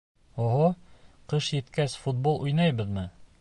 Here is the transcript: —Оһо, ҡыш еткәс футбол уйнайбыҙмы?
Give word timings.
—Оһо, 0.45 0.63
ҡыш 1.33 1.51
еткәс 1.57 1.99
футбол 2.07 2.43
уйнайбыҙмы? 2.47 3.05